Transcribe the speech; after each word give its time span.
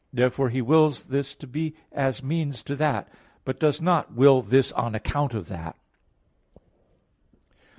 Therefore, 0.11 0.49
He 0.49 0.63
wills 0.63 1.03
this 1.03 1.35
to 1.35 1.45
be 1.45 1.75
as 1.91 2.23
means 2.23 2.63
to 2.63 2.75
that; 2.75 3.07
but 3.45 3.59
does 3.59 3.79
not 3.79 4.11
will 4.15 4.41
this 4.41 4.71
on 4.71 4.95
account 4.95 5.35
of 5.35 5.47
that. 5.49 5.75